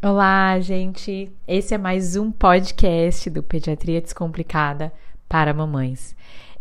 Olá, 0.00 0.60
gente! 0.60 1.28
Esse 1.46 1.74
é 1.74 1.78
mais 1.78 2.14
um 2.14 2.30
podcast 2.30 3.28
do 3.28 3.42
Pediatria 3.42 4.00
Descomplicada 4.00 4.92
para 5.28 5.52
Mamães. 5.52 6.14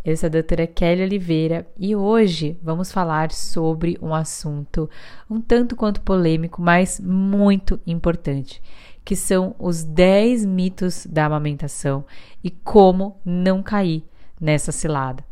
Eu 0.03 0.17
sou 0.17 0.25
a 0.25 0.31
doutora 0.31 0.65
Kelly 0.65 1.03
Oliveira 1.03 1.67
e 1.77 1.95
hoje 1.95 2.57
vamos 2.63 2.91
falar 2.91 3.31
sobre 3.31 3.95
um 4.01 4.11
assunto 4.11 4.89
um 5.29 5.39
tanto 5.39 5.75
quanto 5.75 6.01
polêmico, 6.01 6.63
mas 6.63 6.99
muito 6.99 7.79
importante, 7.85 8.59
que 9.05 9.15
são 9.15 9.53
os 9.59 9.83
10 9.83 10.43
mitos 10.43 11.05
da 11.05 11.27
amamentação 11.27 12.03
e 12.43 12.49
como 12.49 13.21
não 13.23 13.61
cair 13.61 14.03
nessa 14.41 14.71
cilada. 14.71 15.23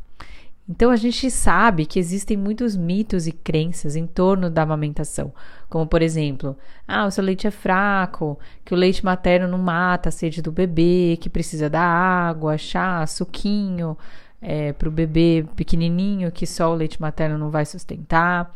Então 0.68 0.90
a 0.90 0.96
gente 0.96 1.30
sabe 1.30 1.86
que 1.86 2.00
existem 2.00 2.36
muitos 2.36 2.76
mitos 2.76 3.28
e 3.28 3.32
crenças 3.32 3.96
em 3.96 4.08
torno 4.08 4.50
da 4.50 4.64
amamentação, 4.64 5.32
como 5.70 5.86
por 5.86 6.02
exemplo, 6.02 6.58
ah, 6.88 7.06
o 7.06 7.12
seu 7.12 7.24
leite 7.24 7.46
é 7.46 7.52
fraco, 7.52 8.40
que 8.64 8.74
o 8.74 8.78
leite 8.78 9.06
materno 9.06 9.48
não 9.48 9.59
mata 9.59 10.09
a 10.09 10.12
sede 10.12 10.42
do 10.42 10.52
bebê, 10.52 11.20
que 11.22 11.30
precisa 11.30 11.70
da 11.70 11.82
água, 11.82 12.58
chá, 12.58 13.06
suquinho 13.06 13.96
é, 14.42 14.73
para 14.73 14.90
o 14.90 14.92
bebê 14.92 15.46
pequenininho, 15.56 16.32
que 16.32 16.48
só 16.48 16.72
o 16.72 16.76
leite 16.76 17.00
materno 17.00 17.38
não 17.38 17.52
vai 17.52 17.66
sustentar, 17.66 18.52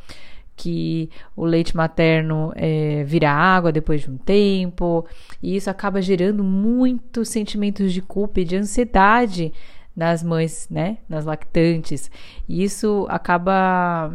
que 0.56 1.12
o 1.36 1.46
leite 1.46 1.78
materno 1.78 2.52
é, 2.56 3.04
vira 3.06 3.32
água 3.32 3.72
depois 3.72 4.02
de 4.02 4.10
um 4.10 4.18
tempo, 4.18 5.06
e 5.44 5.56
isso 5.56 5.70
acaba 5.70 6.02
gerando 6.02 6.44
muitos 6.44 7.30
sentimentos 7.30 7.94
de 7.94 8.02
culpa 8.02 8.42
e 8.42 8.46
de 8.46 8.56
ansiedade 8.56 9.54
nas 9.96 10.24
mães, 10.24 10.68
né, 10.70 10.98
nas 11.08 11.26
lactantes. 11.26 12.10
E 12.48 12.64
isso 12.64 13.06
acaba 13.10 14.14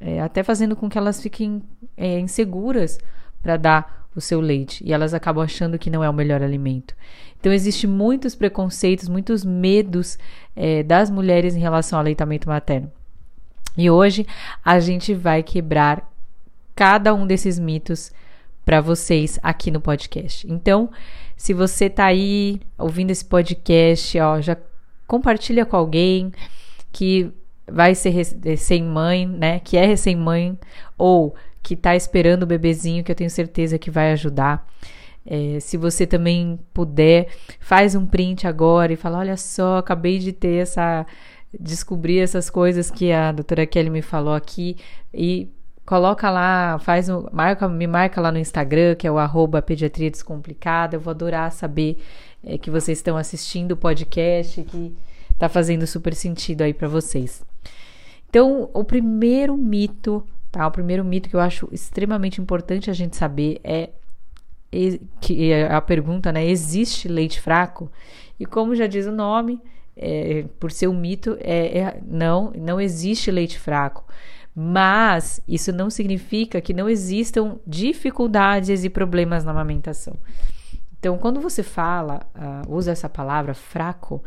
é, 0.00 0.20
até 0.20 0.42
fazendo 0.42 0.76
com 0.76 0.88
que 0.88 0.98
elas 0.98 1.20
fiquem 1.20 1.62
é, 1.96 2.18
inseguras 2.18 2.98
para 3.42 3.56
dar 3.56 4.08
o 4.14 4.20
seu 4.20 4.40
leite 4.40 4.84
e 4.86 4.92
elas 4.92 5.12
acabam 5.12 5.44
achando 5.44 5.78
que 5.78 5.90
não 5.90 6.04
é 6.04 6.08
o 6.08 6.14
melhor 6.14 6.42
alimento. 6.42 6.94
Então 7.40 7.52
existe 7.52 7.86
muitos 7.86 8.34
preconceitos, 8.34 9.08
muitos 9.08 9.44
medos 9.44 10.18
é, 10.54 10.82
das 10.82 11.10
mulheres 11.10 11.54
em 11.54 11.60
relação 11.60 11.98
ao 11.98 12.00
aleitamento 12.00 12.48
materno. 12.48 12.90
E 13.76 13.90
hoje 13.90 14.26
a 14.64 14.78
gente 14.78 15.12
vai 15.14 15.42
quebrar 15.42 16.10
cada 16.74 17.12
um 17.12 17.26
desses 17.26 17.58
mitos 17.58 18.12
para 18.64 18.80
vocês 18.80 19.38
aqui 19.42 19.70
no 19.70 19.80
podcast. 19.80 20.50
Então, 20.50 20.90
se 21.36 21.52
você 21.52 21.86
está 21.86 22.06
aí 22.06 22.60
ouvindo 22.78 23.10
esse 23.10 23.24
podcast, 23.24 24.18
ó, 24.20 24.40
já 24.40 24.56
compartilha 25.06 25.64
com 25.64 25.76
alguém 25.76 26.32
que 26.92 27.30
vai 27.66 27.94
ser 27.94 28.10
recém-mãe, 28.10 29.26
né? 29.26 29.60
Que 29.60 29.76
é 29.76 29.86
recém-mãe 29.86 30.58
ou 30.96 31.34
que 31.62 31.74
está 31.74 31.96
esperando 31.96 32.42
o 32.42 32.46
bebezinho, 32.46 33.02
que 33.02 33.10
eu 33.10 33.16
tenho 33.16 33.30
certeza 33.30 33.78
que 33.78 33.90
vai 33.90 34.12
ajudar. 34.12 34.66
É, 35.26 35.58
se 35.58 35.76
você 35.78 36.06
também 36.06 36.58
puder, 36.74 37.28
faz 37.58 37.94
um 37.94 38.06
print 38.06 38.46
agora 38.46 38.92
e 38.92 38.96
fala: 38.96 39.18
olha 39.18 39.36
só, 39.36 39.78
acabei 39.78 40.18
de 40.18 40.32
ter 40.32 40.62
essa. 40.62 41.06
descobrir 41.58 42.18
essas 42.20 42.50
coisas 42.50 42.90
que 42.90 43.10
a 43.10 43.32
doutora 43.32 43.66
Kelly 43.66 43.90
me 43.90 44.02
falou 44.02 44.34
aqui 44.34 44.76
e 45.12 45.48
coloca 45.84 46.30
lá, 46.30 46.78
faz 46.78 47.08
um, 47.08 47.26
marca, 47.32 47.68
me 47.68 47.86
marca 47.86 48.20
lá 48.20 48.32
no 48.32 48.38
Instagram, 48.38 48.94
que 48.94 49.06
é 49.06 49.10
o 49.10 49.18
arroba 49.18 49.60
pediatria 49.60 50.10
descomplicada. 50.10 50.96
Eu 50.96 51.00
vou 51.00 51.10
adorar 51.10 51.50
saber 51.52 51.98
é, 52.42 52.56
que 52.58 52.70
vocês 52.70 52.98
estão 52.98 53.16
assistindo 53.16 53.72
o 53.72 53.76
podcast, 53.76 54.62
que 54.62 54.96
tá 55.38 55.48
fazendo 55.48 55.86
super 55.86 56.14
sentido 56.14 56.62
aí 56.62 56.72
para 56.72 56.88
vocês. 56.88 57.44
Então, 58.28 58.68
o 58.72 58.82
primeiro 58.82 59.56
mito, 59.56 60.26
tá? 60.50 60.66
O 60.66 60.70
primeiro 60.70 61.04
mito 61.04 61.28
que 61.28 61.36
eu 61.36 61.40
acho 61.40 61.68
extremamente 61.70 62.40
importante 62.40 62.90
a 62.90 62.94
gente 62.94 63.16
saber 63.16 63.60
é 63.62 63.90
que 65.20 65.52
a 65.52 65.80
pergunta, 65.80 66.32
né? 66.32 66.44
Existe 66.44 67.06
leite 67.06 67.40
fraco? 67.40 67.90
E 68.40 68.44
como 68.44 68.74
já 68.74 68.86
diz 68.86 69.06
o 69.06 69.12
nome, 69.12 69.60
é, 69.96 70.44
por 70.58 70.72
ser 70.72 70.88
um 70.88 70.98
mito, 70.98 71.36
é, 71.40 71.78
é, 71.78 72.00
não, 72.04 72.52
não 72.56 72.80
existe 72.80 73.30
leite 73.30 73.58
fraco. 73.58 74.04
Mas 74.54 75.42
isso 75.48 75.72
não 75.72 75.90
significa 75.90 76.60
que 76.60 76.72
não 76.72 76.88
existam 76.88 77.58
dificuldades 77.66 78.84
e 78.84 78.88
problemas 78.88 79.44
na 79.44 79.50
amamentação. 79.50 80.16
Então, 80.98 81.18
quando 81.18 81.40
você 81.40 81.62
fala, 81.62 82.26
uh, 82.34 82.72
usa 82.72 82.92
essa 82.92 83.08
palavra 83.08 83.52
fraco, 83.52 84.22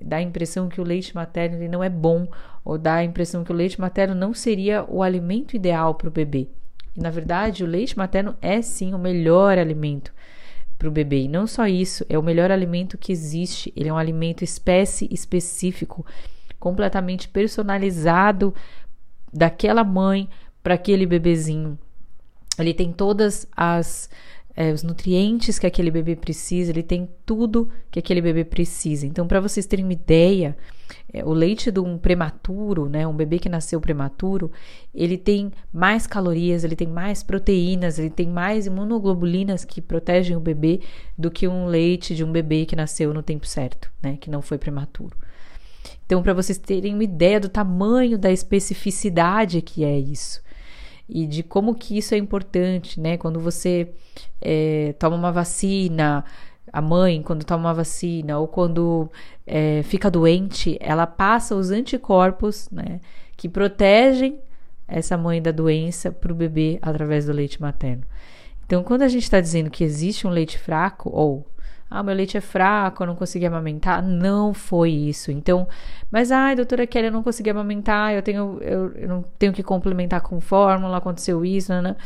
dá 0.00 0.16
a 0.16 0.22
impressão 0.22 0.68
que 0.68 0.80
o 0.80 0.84
leite 0.84 1.14
materno 1.14 1.56
ele 1.56 1.68
não 1.68 1.82
é 1.82 1.90
bom, 1.90 2.28
ou 2.64 2.78
dá 2.78 2.94
a 2.94 3.04
impressão 3.04 3.42
que 3.44 3.52
o 3.52 3.54
leite 3.54 3.80
materno 3.80 4.14
não 4.14 4.32
seria 4.32 4.84
o 4.88 5.02
alimento 5.02 5.56
ideal 5.56 5.94
para 5.94 6.08
o 6.08 6.12
bebê. 6.12 6.48
E, 6.96 7.00
na 7.00 7.10
verdade, 7.10 7.64
o 7.64 7.66
leite 7.66 7.98
materno 7.98 8.36
é 8.40 8.62
sim 8.62 8.94
o 8.94 8.98
melhor 8.98 9.58
alimento 9.58 10.12
para 10.78 10.88
o 10.88 10.92
bebê. 10.92 11.24
E 11.24 11.28
não 11.28 11.46
só 11.46 11.66
isso, 11.66 12.04
é 12.08 12.18
o 12.18 12.22
melhor 12.22 12.50
alimento 12.50 12.96
que 12.96 13.12
existe. 13.12 13.72
Ele 13.76 13.88
é 13.88 13.92
um 13.92 13.98
alimento 13.98 14.42
espécie 14.42 15.08
específico, 15.10 16.06
completamente 16.58 17.28
personalizado 17.28 18.54
daquela 19.32 19.84
mãe 19.84 20.28
para 20.62 20.74
aquele 20.74 21.06
bebezinho. 21.06 21.78
Ele 22.58 22.74
tem 22.74 22.92
todas 22.92 23.46
as 23.56 24.10
é, 24.54 24.72
os 24.72 24.82
nutrientes 24.82 25.58
que 25.58 25.66
aquele 25.66 25.90
bebê 25.90 26.14
precisa, 26.14 26.70
ele 26.70 26.82
tem 26.82 27.08
tudo 27.24 27.68
que 27.90 27.98
aquele 27.98 28.20
bebê 28.20 28.44
precisa. 28.44 29.06
Então, 29.06 29.26
para 29.26 29.40
vocês 29.40 29.66
terem 29.66 29.84
uma 29.84 29.92
ideia, 29.92 30.56
é, 31.12 31.24
o 31.24 31.32
leite 31.32 31.70
de 31.70 31.80
um 31.80 31.96
prematuro, 31.96 32.88
né, 32.88 33.06
um 33.06 33.14
bebê 33.14 33.38
que 33.38 33.48
nasceu 33.48 33.80
prematuro, 33.80 34.52
ele 34.94 35.16
tem 35.16 35.50
mais 35.72 36.06
calorias, 36.06 36.64
ele 36.64 36.76
tem 36.76 36.86
mais 36.86 37.22
proteínas, 37.22 37.98
ele 37.98 38.10
tem 38.10 38.28
mais 38.28 38.66
imunoglobulinas 38.66 39.64
que 39.64 39.80
protegem 39.80 40.36
o 40.36 40.40
bebê 40.40 40.80
do 41.16 41.30
que 41.30 41.48
um 41.48 41.66
leite 41.66 42.14
de 42.14 42.22
um 42.22 42.30
bebê 42.30 42.66
que 42.66 42.76
nasceu 42.76 43.14
no 43.14 43.22
tempo 43.22 43.46
certo, 43.46 43.90
né, 44.02 44.18
que 44.20 44.30
não 44.30 44.42
foi 44.42 44.58
prematuro. 44.58 45.16
Então, 46.04 46.22
para 46.22 46.34
vocês 46.34 46.58
terem 46.58 46.94
uma 46.94 47.04
ideia 47.04 47.40
do 47.40 47.48
tamanho 47.48 48.18
da 48.18 48.30
especificidade 48.30 49.62
que 49.62 49.84
é 49.84 49.98
isso 49.98 50.42
e 51.08 51.26
de 51.26 51.42
como 51.42 51.74
que 51.74 51.98
isso 51.98 52.14
é 52.14 52.18
importante, 52.18 52.98
né? 52.98 53.18
Quando 53.18 53.38
você 53.38 53.92
é, 54.40 54.94
toma 54.98 55.16
uma 55.16 55.30
vacina, 55.30 56.24
a 56.72 56.80
mãe, 56.80 57.22
quando 57.22 57.44
toma 57.44 57.68
uma 57.68 57.74
vacina 57.74 58.38
ou 58.38 58.48
quando 58.48 59.10
é, 59.46 59.82
fica 59.82 60.10
doente, 60.10 60.78
ela 60.80 61.06
passa 61.06 61.54
os 61.54 61.70
anticorpos, 61.70 62.68
né? 62.70 63.00
Que 63.36 63.48
protegem 63.48 64.38
essa 64.88 65.16
mãe 65.16 65.40
da 65.42 65.50
doença 65.50 66.10
para 66.10 66.32
o 66.32 66.36
bebê 66.36 66.78
através 66.80 67.26
do 67.26 67.32
leite 67.32 67.60
materno. 67.60 68.04
Então, 68.64 68.82
quando 68.82 69.02
a 69.02 69.08
gente 69.08 69.24
está 69.24 69.40
dizendo 69.40 69.70
que 69.70 69.84
existe 69.84 70.26
um 70.26 70.30
leite 70.30 70.58
fraco 70.58 71.10
ou 71.12 71.46
ah, 71.92 72.02
meu 72.02 72.14
leite 72.14 72.36
é 72.36 72.40
fraco, 72.40 73.02
eu 73.02 73.06
não 73.06 73.14
consegui 73.14 73.46
amamentar. 73.46 74.02
Não 74.02 74.54
foi 74.54 74.90
isso. 74.90 75.30
Então, 75.30 75.68
mas 76.10 76.32
ai, 76.32 76.56
doutora 76.56 76.86
Kelly, 76.86 77.06
eu 77.06 77.12
não 77.12 77.22
consegui 77.22 77.50
amamentar, 77.50 78.12
eu 78.14 78.22
tenho, 78.22 78.58
eu, 78.62 78.92
eu 78.92 79.08
não 79.08 79.22
tenho 79.38 79.52
que 79.52 79.62
complementar 79.62 80.22
com 80.22 80.40
fórmula, 80.40 80.96
aconteceu 80.96 81.44
isso, 81.44 81.72
né? 81.82 81.96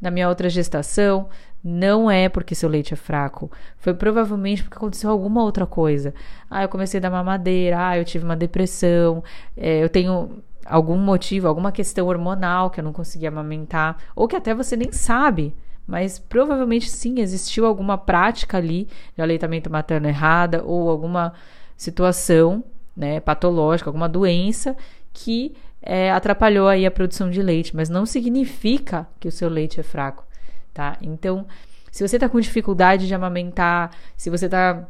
Na 0.00 0.10
minha 0.10 0.28
outra 0.28 0.48
gestação. 0.48 1.28
Não 1.64 2.10
é 2.10 2.28
porque 2.28 2.56
seu 2.56 2.68
leite 2.68 2.92
é 2.92 2.96
fraco. 2.96 3.50
Foi 3.78 3.94
provavelmente 3.94 4.64
porque 4.64 4.76
aconteceu 4.76 5.08
alguma 5.08 5.44
outra 5.44 5.64
coisa. 5.64 6.12
Ah, 6.50 6.64
eu 6.64 6.68
comecei 6.68 6.98
a 6.98 7.00
dar 7.00 7.10
mamadeira, 7.10 7.88
ah, 7.88 7.98
eu 7.98 8.04
tive 8.04 8.24
uma 8.24 8.36
depressão, 8.36 9.22
é, 9.56 9.82
eu 9.82 9.88
tenho 9.88 10.42
algum 10.66 10.96
motivo, 10.96 11.46
alguma 11.46 11.70
questão 11.70 12.06
hormonal 12.08 12.70
que 12.70 12.80
eu 12.80 12.84
não 12.84 12.92
consegui 12.92 13.26
amamentar, 13.26 13.96
ou 14.16 14.26
que 14.26 14.36
até 14.36 14.54
você 14.54 14.76
nem 14.76 14.90
sabe 14.92 15.54
mas 15.86 16.18
provavelmente 16.18 16.88
sim 16.88 17.20
existiu 17.20 17.66
alguma 17.66 17.98
prática 17.98 18.58
ali 18.58 18.88
de 19.16 19.22
aleitamento 19.22 19.70
materno 19.70 20.08
errada 20.08 20.62
ou 20.64 20.88
alguma 20.88 21.32
situação 21.76 22.64
né, 22.96 23.20
patológica, 23.20 23.88
alguma 23.90 24.08
doença 24.08 24.76
que 25.12 25.54
é, 25.82 26.12
atrapalhou 26.12 26.68
aí 26.68 26.86
a 26.86 26.90
produção 26.90 27.30
de 27.30 27.42
leite, 27.42 27.74
mas 27.74 27.88
não 27.88 28.06
significa 28.06 29.06
que 29.18 29.28
o 29.28 29.32
seu 29.32 29.48
leite 29.48 29.80
é 29.80 29.82
fraco, 29.82 30.24
tá? 30.72 30.96
Então, 31.02 31.46
se 31.90 32.06
você 32.06 32.18
tá 32.18 32.28
com 32.28 32.40
dificuldade 32.40 33.06
de 33.06 33.14
amamentar, 33.14 33.90
se 34.16 34.30
você 34.30 34.48
tá 34.48 34.86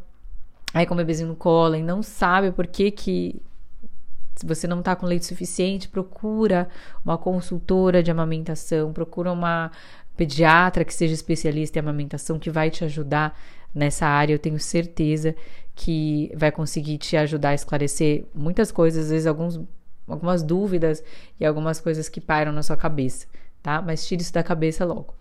aí 0.75 0.87
com 0.87 0.94
o 0.94 0.97
bebezinho 0.97 1.31
no 1.31 1.37
colo 1.37 1.75
e 1.75 1.83
não 1.83 2.03
sabe 2.03 2.53
por 2.53 2.67
que 2.67 2.91
que 2.91 3.43
se 4.35 4.47
você 4.47 4.67
não 4.67 4.81
está 4.81 4.97
com 4.97 5.06
leite 5.06 5.27
suficiente, 5.27 5.89
procura 5.89 6.69
uma 7.05 7.19
consultora 7.19 8.03
de 8.03 8.11
amamentação, 8.11 8.93
procura 8.93 9.31
uma 9.31 9.71
pediatra 10.17 10.85
que 10.85 10.94
seja 10.94 11.14
especialista 11.14 11.79
em 11.79 11.81
amamentação 11.81 12.38
que 12.38 12.50
vai 12.50 12.70
te 12.70 12.85
ajudar 12.85 13.38
nessa 13.75 14.06
área. 14.06 14.35
Eu 14.35 14.38
tenho 14.38 14.59
certeza 14.59 15.35
que 15.75 16.31
vai 16.37 16.53
conseguir 16.53 16.99
te 16.99 17.17
ajudar 17.17 17.50
a 17.50 17.55
esclarecer 17.55 18.25
muitas 18.35 18.70
coisas, 18.70 19.05
às 19.05 19.11
vezes 19.11 19.26
alguns, 19.26 19.61
algumas 20.06 20.43
dúvidas 20.43 21.03
e 21.41 21.44
algumas 21.44 21.81
coisas 21.81 22.09
que 22.09 22.20
pairam 22.20 22.53
na 22.53 22.62
sua 22.62 22.76
cabeça, 22.76 23.26
tá? 23.62 23.81
Mas 23.81 24.06
tire 24.06 24.23
isso 24.23 24.32
da 24.32 24.43
cabeça 24.43 24.85
logo. 24.85 25.14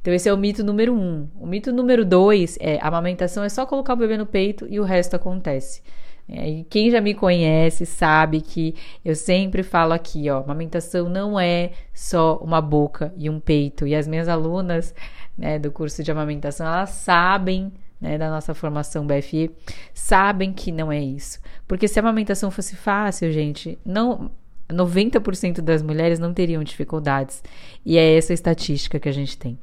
Então, 0.00 0.12
esse 0.12 0.28
é 0.28 0.34
o 0.34 0.36
mito 0.36 0.64
número 0.64 0.92
um. 0.92 1.28
O 1.38 1.46
mito 1.46 1.72
número 1.72 2.04
dois 2.04 2.58
é 2.60 2.78
a 2.80 2.88
amamentação 2.88 3.44
é 3.44 3.48
só 3.48 3.64
colocar 3.64 3.92
o 3.92 3.96
bebê 3.96 4.16
no 4.16 4.26
peito 4.26 4.66
e 4.68 4.80
o 4.80 4.82
resto 4.82 5.14
acontece. 5.14 5.80
É, 6.28 6.64
quem 6.70 6.90
já 6.90 7.00
me 7.00 7.14
conhece 7.14 7.84
sabe 7.84 8.40
que 8.40 8.74
eu 9.04 9.14
sempre 9.14 9.62
falo 9.62 9.92
aqui, 9.92 10.30
ó, 10.30 10.38
amamentação 10.38 11.08
não 11.08 11.38
é 11.38 11.72
só 11.92 12.36
uma 12.38 12.60
boca 12.60 13.12
e 13.16 13.28
um 13.28 13.40
peito. 13.40 13.86
E 13.86 13.94
as 13.94 14.06
minhas 14.06 14.28
alunas 14.28 14.94
né, 15.36 15.58
do 15.58 15.70
curso 15.70 16.02
de 16.02 16.10
amamentação, 16.10 16.66
elas 16.66 16.90
sabem 16.90 17.72
né, 18.00 18.18
da 18.18 18.30
nossa 18.30 18.54
formação 18.54 19.06
BFE, 19.06 19.50
sabem 19.94 20.52
que 20.52 20.72
não 20.72 20.90
é 20.90 21.00
isso. 21.00 21.40
Porque 21.68 21.86
se 21.86 21.98
a 21.98 22.02
amamentação 22.02 22.50
fosse 22.50 22.76
fácil, 22.76 23.30
gente, 23.30 23.78
não 23.84 24.30
90% 24.68 25.60
das 25.60 25.82
mulheres 25.82 26.18
não 26.18 26.32
teriam 26.32 26.62
dificuldades. 26.64 27.42
E 27.84 27.98
é 27.98 28.16
essa 28.16 28.32
estatística 28.32 28.98
que 28.98 29.08
a 29.08 29.12
gente 29.12 29.36
tem 29.36 29.58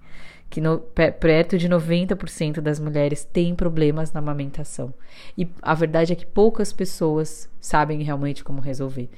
que 0.50 0.60
no, 0.60 0.80
perto 0.80 1.58
de 1.58 1.70
90% 1.70 2.60
das 2.60 2.80
mulheres 2.80 3.24
têm 3.24 3.54
problemas 3.54 4.12
na 4.12 4.20
amamentação. 4.20 4.94
E 5.38 5.48
a 5.62 5.76
verdade 5.76 6.12
é 6.14 6.16
que 6.16 6.26
poucas 6.26 6.74
pessoas 6.74 7.48
sabem 7.62 8.02
realmente 8.02 8.44
como 8.44 8.60
resolver. 8.60 9.10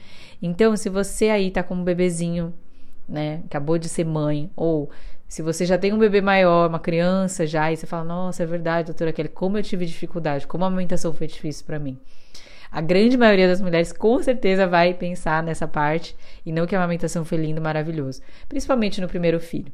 Então, 0.42 0.76
se 0.76 0.90
você 0.90 1.30
aí 1.30 1.50
tá 1.50 1.64
com 1.64 1.76
um 1.76 1.84
bebezinho, 1.84 2.54
né, 3.08 3.42
acabou 3.46 3.78
de 3.78 3.88
ser 3.88 4.04
mãe, 4.04 4.52
ou 4.56 4.90
se 5.28 5.42
você 5.42 5.66
já 5.66 5.78
tem 5.78 5.94
um 5.94 5.98
bebê 5.98 6.20
maior, 6.20 6.68
uma 6.68 6.80
criança 6.80 7.48
já, 7.48 7.72
e 7.72 7.78
você 7.78 7.88
fala, 7.88 8.04
nossa, 8.04 8.44
é 8.44 8.46
verdade, 8.46 8.88
doutora 8.88 9.14
Kelly, 9.14 9.30
como 9.30 9.58
eu 9.58 9.64
tive 9.64 9.86
dificuldade, 9.86 10.46
como 10.46 10.66
a 10.66 10.68
amamentação 10.68 11.14
foi 11.14 11.28
difícil 11.28 11.66
para 11.66 11.80
mim. 11.80 11.98
A 12.70 12.82
grande 12.82 13.18
maioria 13.18 13.48
das 13.48 13.62
mulheres 13.62 13.94
com 13.94 14.22
certeza 14.22 14.68
vai 14.68 14.94
pensar 14.94 15.44
nessa 15.44 15.68
parte 15.68 16.16
e 16.46 16.52
não 16.52 16.66
que 16.66 16.76
a 16.76 16.80
amamentação 16.80 17.24
foi 17.24 17.38
lindo, 17.38 17.62
maravilhoso, 17.62 18.22
principalmente 18.50 19.00
no 19.00 19.08
primeiro 19.08 19.40
filho. 19.40 19.72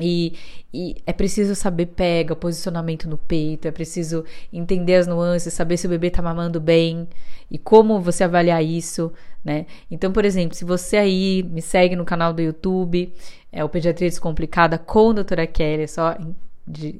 E, 0.00 0.34
e, 0.72 0.96
é 1.06 1.12
preciso 1.12 1.54
saber 1.54 1.86
pega, 1.86 2.36
posicionamento 2.36 3.08
no 3.08 3.18
peito, 3.18 3.66
é 3.66 3.70
preciso 3.70 4.24
entender 4.52 4.94
as 4.94 5.06
nuances, 5.06 5.52
saber 5.52 5.76
se 5.76 5.86
o 5.86 5.90
bebê 5.90 6.10
tá 6.10 6.22
mamando 6.22 6.60
bem 6.60 7.08
e 7.50 7.58
como 7.58 8.00
você 8.00 8.24
avaliar 8.24 8.62
isso, 8.62 9.12
né? 9.44 9.66
Então, 9.90 10.12
por 10.12 10.24
exemplo, 10.24 10.54
se 10.54 10.64
você 10.64 10.96
aí 10.96 11.42
me 11.42 11.62
segue 11.62 11.96
no 11.96 12.04
canal 12.04 12.32
do 12.32 12.42
YouTube, 12.42 13.12
é 13.50 13.64
o 13.64 13.68
Pediatria 13.68 14.08
Descomplicada 14.08 14.78
com 14.78 15.10
a 15.10 15.14
doutora 15.14 15.46
Kelly, 15.46 15.82
é 15.82 15.86
só 15.86 16.16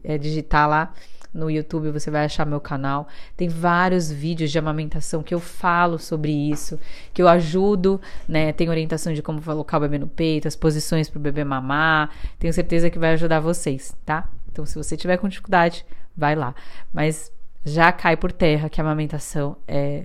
é, 0.02 0.18
digitar 0.18 0.68
lá 0.68 0.92
no 1.32 1.50
YouTube 1.50 1.90
você 1.90 2.10
vai 2.10 2.24
achar 2.24 2.44
meu 2.46 2.60
canal. 2.60 3.08
Tem 3.36 3.48
vários 3.48 4.10
vídeos 4.10 4.50
de 4.50 4.58
amamentação 4.58 5.22
que 5.22 5.34
eu 5.34 5.40
falo 5.40 5.98
sobre 5.98 6.32
isso, 6.32 6.78
que 7.12 7.22
eu 7.22 7.28
ajudo, 7.28 8.00
né? 8.26 8.52
Tem 8.52 8.68
orientação 8.68 9.12
de 9.12 9.22
como 9.22 9.42
colocar 9.42 9.78
o 9.78 9.80
bebê 9.80 9.98
no 9.98 10.08
peito, 10.08 10.48
as 10.48 10.56
posições 10.56 11.08
para 11.08 11.18
o 11.18 11.22
bebê 11.22 11.44
mamar. 11.44 12.10
Tenho 12.38 12.52
certeza 12.52 12.90
que 12.90 12.98
vai 12.98 13.12
ajudar 13.12 13.40
vocês, 13.40 13.94
tá? 14.04 14.28
Então, 14.50 14.64
se 14.66 14.74
você 14.74 14.96
tiver 14.96 15.16
com 15.18 15.28
dificuldade, 15.28 15.84
vai 16.16 16.34
lá. 16.34 16.54
Mas 16.92 17.32
já 17.64 17.92
cai 17.92 18.16
por 18.16 18.32
terra 18.32 18.68
que 18.68 18.80
a 18.80 18.84
amamentação 18.84 19.56
é 19.66 20.04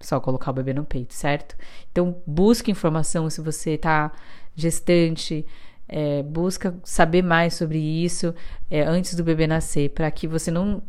só 0.00 0.20
colocar 0.20 0.50
o 0.50 0.54
bebê 0.54 0.72
no 0.72 0.84
peito, 0.84 1.14
certo? 1.14 1.56
Então, 1.90 2.16
busque 2.26 2.70
informação 2.70 3.28
se 3.28 3.40
você 3.40 3.76
tá 3.76 4.12
gestante, 4.54 5.44
é, 5.88 6.22
busca 6.22 6.74
saber 6.82 7.22
mais 7.22 7.54
sobre 7.54 7.78
isso 7.78 8.34
é, 8.70 8.82
antes 8.82 9.14
do 9.14 9.24
bebê 9.24 9.46
nascer, 9.46 9.90
para 9.90 10.10
que 10.10 10.26
você 10.26 10.50
não 10.50 10.82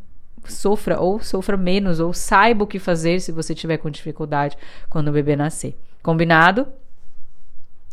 sofra 0.45 0.99
ou 0.99 1.19
sofra 1.19 1.57
menos 1.57 1.99
ou 1.99 2.13
saiba 2.13 2.63
o 2.63 2.67
que 2.67 2.79
fazer 2.79 3.19
se 3.19 3.31
você 3.31 3.55
tiver 3.55 3.77
com 3.77 3.89
dificuldade 3.89 4.57
quando 4.89 5.07
o 5.07 5.11
bebê 5.11 5.35
nascer. 5.35 5.77
Combinado? 6.01 6.67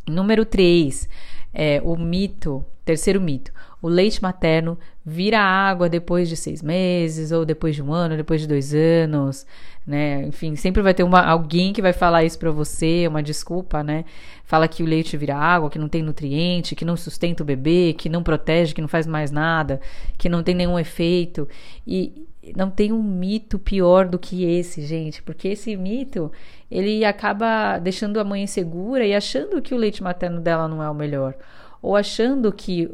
Número 0.07 0.45
3, 0.45 1.09
é, 1.55 1.81
o 1.85 1.97
mito, 1.97 2.65
terceiro 2.85 3.21
mito. 3.21 3.53
O 3.83 3.89
leite 3.89 4.23
materno 4.23 4.79
vira 5.05 5.41
água 5.41 5.89
depois 5.89 6.29
de 6.29 6.37
seis 6.37 6.63
meses, 6.63 7.33
ou 7.33 7.45
depois 7.45 7.75
de 7.75 7.83
um 7.83 7.93
ano, 7.93 8.17
depois 8.17 8.41
de 8.41 8.47
dois 8.47 8.73
anos, 8.73 9.45
né? 9.85 10.25
Enfim, 10.25 10.55
sempre 10.55 10.81
vai 10.81 10.95
ter 10.95 11.03
uma, 11.03 11.21
alguém 11.21 11.73
que 11.73 11.83
vai 11.83 11.93
falar 11.93 12.23
isso 12.23 12.39
para 12.39 12.53
você, 12.53 13.07
uma 13.09 13.21
desculpa, 13.21 13.83
né? 13.83 14.05
Fala 14.45 14.69
que 14.69 14.85
o 14.85 14.87
leite 14.87 15.17
vira 15.17 15.37
água, 15.37 15.69
que 15.69 15.81
não 15.81 15.89
tem 15.89 16.01
nutriente, 16.01 16.77
que 16.77 16.85
não 16.85 16.97
sustenta 16.97 17.43
o 17.43 17.47
bebê, 17.47 17.93
que 17.99 18.09
não 18.09 18.23
protege, 18.23 18.73
que 18.73 18.81
não 18.81 18.87
faz 18.87 19.05
mais 19.05 19.33
nada, 19.33 19.81
que 20.17 20.29
não 20.29 20.45
tem 20.45 20.55
nenhum 20.55 20.79
efeito. 20.79 21.49
E 21.85 22.29
não 22.57 22.71
tem 22.71 22.93
um 22.93 23.03
mito 23.03 23.59
pior 23.59 24.07
do 24.07 24.19
que 24.19 24.45
esse, 24.45 24.87
gente, 24.87 25.23
porque 25.23 25.49
esse 25.49 25.77
mito 25.77 26.31
ele 26.71 27.05
acaba 27.05 27.79
deixando 27.79 28.19
a 28.21 28.25
mãe 28.25 28.43
insegura 28.45 29.05
e 29.05 29.15
achando 29.15 29.61
que 29.61 29.75
o 29.75 29.77
leite 29.77 30.03
materno 30.03 30.41
dela 30.41 30.69
não 30.69 30.83
é 30.83 30.89
o 30.89 30.95
melhor, 30.95 31.35
ou 31.81 31.97
achando 31.97 32.53
que 32.53 32.91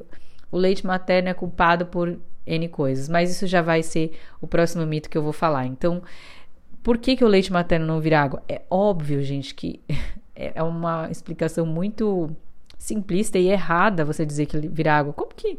o 0.50 0.59
leite 0.59 0.87
materno 0.87 1.29
é 1.29 1.35
culpado 1.35 1.87
por 1.87 2.19
N 2.47 2.69
coisas, 2.69 3.09
mas 3.09 3.31
isso 3.31 3.47
já 3.47 3.61
vai 3.61 3.83
ser 3.83 4.19
o 4.41 4.47
próximo 4.47 4.85
mito 4.87 5.11
que 5.11 5.19
eu 5.19 5.23
vou 5.23 5.33
falar. 5.33 5.67
Então, 5.67 6.03
por 6.83 6.97
que, 6.99 7.17
que 7.17 7.25
o 7.25 7.29
leite 7.29 7.53
materno 7.53 7.87
não 7.87 8.00
vira 8.00 8.21
água? 8.21 8.43
É 8.49 8.62
óbvio, 8.71 9.23
gente, 9.23 9.55
que 9.55 9.81
é 10.35 10.62
uma 10.62 11.11
explicação 11.11 11.67
muito 11.67 12.31
simplista 12.79 13.39
e 13.39 13.49
errada 13.49 14.05
você 14.05 14.25
dizer 14.25 14.47
que 14.47 14.56
vira 14.69 14.95
água. 14.95 15.12
Como 15.12 15.35
que 15.35 15.59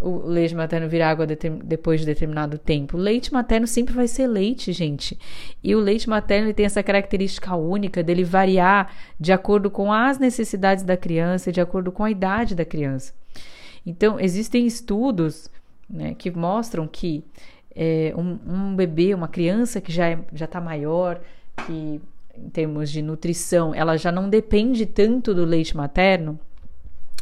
o 0.00 0.26
leite 0.26 0.54
materno 0.54 0.88
vira 0.88 1.08
água 1.08 1.26
depois 1.26 2.00
de 2.00 2.06
determinado 2.06 2.58
tempo? 2.58 2.96
O 2.98 3.00
leite 3.00 3.32
materno 3.32 3.66
sempre 3.66 3.94
vai 3.94 4.08
ser 4.08 4.26
leite, 4.26 4.72
gente. 4.72 5.18
E 5.62 5.74
o 5.74 5.80
leite 5.80 6.08
materno 6.10 6.52
tem 6.52 6.66
essa 6.66 6.82
característica 6.82 7.54
única 7.54 8.02
dele 8.02 8.24
variar 8.24 8.92
de 9.18 9.32
acordo 9.32 9.70
com 9.70 9.92
as 9.92 10.18
necessidades 10.18 10.84
da 10.84 10.96
criança, 10.96 11.50
de 11.50 11.60
acordo 11.60 11.90
com 11.90 12.04
a 12.04 12.10
idade 12.10 12.54
da 12.54 12.64
criança. 12.64 13.14
Então, 13.86 14.18
existem 14.18 14.66
estudos 14.66 15.50
né, 15.88 16.14
que 16.14 16.30
mostram 16.30 16.86
que 16.86 17.24
é, 17.74 18.12
um, 18.16 18.38
um, 18.46 18.76
bebê, 18.76 19.14
uma 19.14 19.28
criança 19.28 19.80
que 19.80 19.92
já 19.92 20.08
é, 20.08 20.18
já 20.32 20.44
está 20.44 20.60
maior, 20.60 21.20
que 21.66 22.00
em 22.36 22.48
termos 22.50 22.90
de 22.90 23.02
nutrição, 23.02 23.74
ela 23.74 23.96
já 23.96 24.10
não 24.10 24.28
depende 24.28 24.86
tanto 24.86 25.34
do 25.34 25.44
leite 25.44 25.76
materno, 25.76 26.38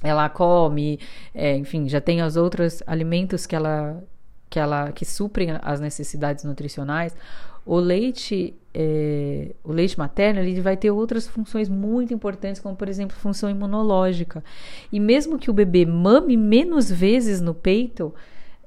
ela 0.02 0.28
come, 0.28 0.98
é, 1.34 1.56
enfim, 1.56 1.88
já 1.88 2.00
tem 2.00 2.22
os 2.22 2.36
outros 2.36 2.82
alimentos 2.86 3.46
que 3.46 3.54
ela 3.54 4.02
que 4.52 4.58
ela 4.58 4.92
que 4.92 5.06
suprem 5.06 5.48
as 5.62 5.80
necessidades 5.80 6.44
nutricionais. 6.44 7.16
O 7.64 7.76
leite, 7.76 8.54
é, 8.74 9.54
o 9.64 9.72
leite 9.72 9.98
materno, 9.98 10.40
ele 10.40 10.60
vai 10.60 10.76
ter 10.76 10.90
outras 10.90 11.26
funções 11.26 11.70
muito 11.70 12.12
importantes, 12.12 12.60
como 12.60 12.76
por 12.76 12.86
exemplo, 12.86 13.16
função 13.16 13.48
imunológica. 13.48 14.44
E 14.92 15.00
mesmo 15.00 15.38
que 15.38 15.50
o 15.50 15.54
bebê 15.54 15.86
mame 15.86 16.36
menos 16.36 16.90
vezes 16.90 17.40
no 17.40 17.54
peito, 17.54 18.14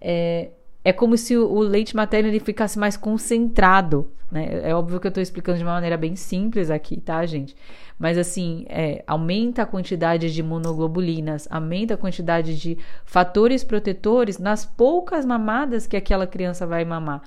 é, 0.02 0.50
é 0.84 0.92
como 0.92 1.16
se 1.18 1.38
o, 1.38 1.48
o 1.48 1.60
leite 1.60 1.96
materno 1.96 2.30
ele 2.30 2.40
ficasse 2.40 2.80
mais 2.80 2.98
concentrado. 2.98 4.10
Né? 4.32 4.62
É 4.64 4.74
óbvio 4.74 5.00
que 5.00 5.08
eu 5.08 5.10
estou 5.10 5.22
explicando 5.22 5.58
de 5.58 5.64
uma 5.64 5.74
maneira 5.74 5.98
bem 5.98 6.16
simples 6.16 6.70
aqui, 6.70 7.00
tá, 7.00 7.26
gente? 7.26 7.56
Mas 7.98 8.18
assim, 8.18 8.66
é, 8.68 9.04
aumenta 9.08 9.62
a 9.62 9.66
quantidade 9.66 10.34
de 10.34 10.40
imunoglobulinas, 10.40 11.48
aumenta 11.50 11.94
a 11.94 11.98
quantidade 11.98 12.60
de 12.60 12.78
fatores 13.06 13.64
protetores 13.64 14.38
nas 14.38 14.66
poucas 14.66 15.26
mamadas 15.26 15.88
que 15.88 15.96
aquela 15.96 16.28
criança 16.28 16.66
vai 16.66 16.84
mamar. 16.84 17.22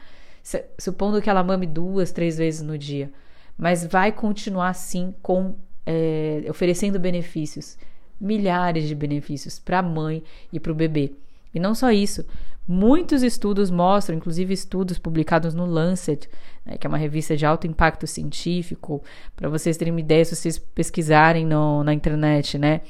Supondo 0.78 1.20
que 1.20 1.30
ela 1.30 1.42
mame 1.42 1.66
duas, 1.66 2.10
três 2.10 2.38
vezes 2.38 2.62
no 2.62 2.76
dia. 2.76 3.10
Mas 3.56 3.84
vai 3.84 4.12
continuar 4.12 4.68
assim 4.68 5.14
com 5.22 5.56
é, 5.84 6.44
oferecendo 6.48 6.98
benefícios, 6.98 7.78
milhares 8.20 8.86
de 8.86 8.94
benefícios 8.94 9.58
para 9.58 9.78
a 9.78 9.82
mãe 9.82 10.22
e 10.52 10.60
para 10.60 10.72
o 10.72 10.74
bebê. 10.74 11.12
E 11.54 11.58
não 11.58 11.74
só 11.74 11.90
isso, 11.90 12.26
muitos 12.68 13.22
estudos 13.22 13.70
mostram, 13.70 14.14
inclusive 14.14 14.52
estudos 14.52 14.98
publicados 14.98 15.54
no 15.54 15.64
Lancet, 15.64 16.28
né, 16.66 16.76
que 16.76 16.86
é 16.86 16.88
uma 16.88 16.98
revista 16.98 17.34
de 17.34 17.46
alto 17.46 17.66
impacto 17.66 18.06
científico, 18.06 19.02
para 19.34 19.48
vocês 19.48 19.78
terem 19.78 19.90
uma 19.90 20.00
ideia, 20.00 20.22
se 20.22 20.36
vocês 20.36 20.58
pesquisarem 20.58 21.46
no, 21.46 21.82
na 21.82 21.94
internet, 21.94 22.58
né? 22.58 22.82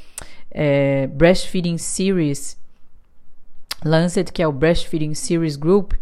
É, 0.51 1.07
Breastfeeding 1.07 1.79
Series, 1.79 2.59
Lancet, 3.85 4.33
que 4.33 4.43
é 4.43 4.49
o 4.49 4.53
Breastfeeding 4.53 5.15
Series 5.15 5.55
Group, 5.55 5.93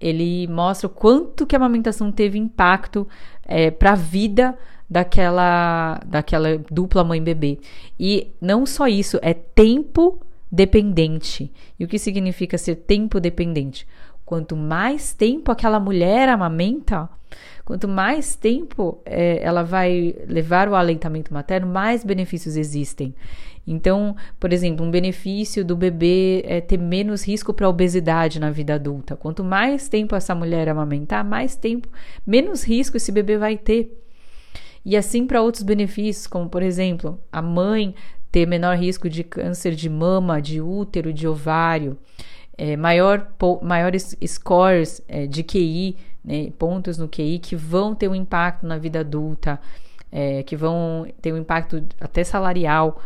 ele 0.00 0.46
mostra 0.46 0.86
o 0.86 0.90
quanto 0.90 1.46
que 1.46 1.54
a 1.54 1.58
amamentação 1.58 2.10
teve 2.10 2.38
impacto 2.38 3.06
é, 3.44 3.70
para 3.70 3.92
a 3.92 3.96
vida 3.96 4.56
daquela, 4.88 6.00
daquela 6.06 6.56
dupla 6.70 7.04
mãe-bebê. 7.04 7.58
E 7.98 8.32
não 8.40 8.64
só 8.64 8.88
isso, 8.88 9.18
é 9.20 9.34
tempo 9.34 10.18
dependente. 10.50 11.52
E 11.78 11.84
o 11.84 11.88
que 11.88 11.98
significa 11.98 12.58
ser 12.58 12.76
tempo 12.76 13.20
dependente? 13.20 13.86
Quanto 14.24 14.56
mais 14.56 15.12
tempo 15.12 15.50
aquela 15.50 15.80
mulher 15.80 16.28
amamenta, 16.28 17.08
quanto 17.64 17.88
mais 17.88 18.36
tempo 18.36 19.00
é, 19.04 19.42
ela 19.42 19.62
vai 19.62 20.14
levar 20.26 20.68
o 20.68 20.74
aleitamento 20.74 21.34
materno, 21.34 21.66
mais 21.66 22.04
benefícios 22.04 22.56
existem. 22.56 23.14
Então, 23.66 24.16
por 24.38 24.52
exemplo, 24.52 24.84
um 24.84 24.90
benefício 24.90 25.64
do 25.64 25.76
bebê 25.76 26.42
é 26.46 26.60
ter 26.60 26.78
menos 26.78 27.26
risco 27.26 27.52
para 27.52 27.68
obesidade 27.68 28.40
na 28.40 28.50
vida 28.50 28.74
adulta. 28.74 29.16
Quanto 29.16 29.44
mais 29.44 29.88
tempo 29.88 30.14
essa 30.14 30.34
mulher 30.34 30.68
amamentar, 30.68 31.24
mais 31.24 31.56
tempo, 31.56 31.88
menos 32.26 32.64
risco 32.64 32.96
esse 32.96 33.12
bebê 33.12 33.36
vai 33.36 33.56
ter. 33.56 33.99
E 34.84 34.96
assim 34.96 35.26
para 35.26 35.42
outros 35.42 35.62
benefícios, 35.62 36.26
como 36.26 36.48
por 36.48 36.62
exemplo, 36.62 37.20
a 37.30 37.42
mãe 37.42 37.94
ter 38.30 38.46
menor 38.46 38.76
risco 38.76 39.08
de 39.08 39.24
câncer 39.24 39.74
de 39.74 39.88
mama, 39.88 40.40
de 40.40 40.60
útero, 40.60 41.12
de 41.12 41.26
ovário, 41.26 41.98
é, 42.56 42.76
maior, 42.76 43.32
maiores 43.62 44.16
scores 44.26 45.02
é, 45.08 45.26
de 45.26 45.42
QI 45.42 45.96
né, 46.24 46.50
pontos 46.58 46.98
no 46.98 47.08
QI 47.08 47.38
que 47.38 47.56
vão 47.56 47.94
ter 47.94 48.08
um 48.08 48.14
impacto 48.14 48.66
na 48.66 48.78
vida 48.78 49.00
adulta, 49.00 49.60
é, 50.12 50.42
que 50.42 50.56
vão 50.56 51.06
ter 51.20 51.32
um 51.32 51.38
impacto 51.38 51.82
até 52.00 52.22
salarial, 52.22 53.00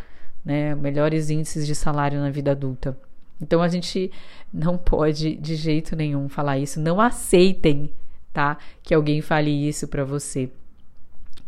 né, 0.45 0.75
melhores 0.75 1.31
índices 1.31 1.67
de 1.67 1.75
salário 1.75 2.21
na 2.21 2.31
vida 2.31 2.51
adulta. 2.51 2.97
Então 3.41 3.63
a 3.63 3.69
gente 3.69 4.11
não 4.53 4.77
pode 4.77 5.37
de 5.37 5.57
jeito 5.57 5.97
nenhum 5.97 6.29
falar 6.29 6.59
isso. 6.59 6.81
Não 6.81 7.01
aceitem, 7.01 7.91
tá? 8.33 8.57
Que 8.83 8.95
alguém 8.95 9.21
fale 9.21 9.51
isso 9.51 9.89
para 9.89 10.05
você. 10.05 10.51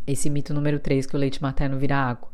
Esse 0.07 0.29
mito 0.29 0.53
número 0.53 0.79
3, 0.79 1.05
que 1.05 1.15
o 1.15 1.19
leite 1.19 1.41
materno 1.41 1.77
vira 1.77 1.97
água. 1.97 2.29